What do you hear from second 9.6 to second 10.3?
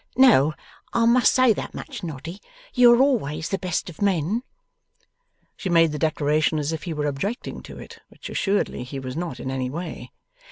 way.